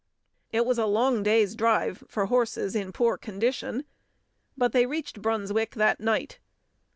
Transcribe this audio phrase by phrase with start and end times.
[0.51, 3.85] It was a long day's drive for horses in poor condition,
[4.57, 6.39] but they reached Brunswick that night.